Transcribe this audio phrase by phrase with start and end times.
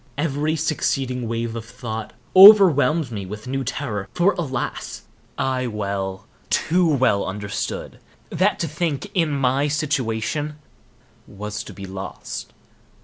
[0.17, 5.03] Every succeeding wave of thought overwhelmed me with new terror, for, alas!
[5.37, 7.99] I well, too well understood
[8.31, 10.55] that to think, in my situation,
[11.27, 12.51] was to be lost.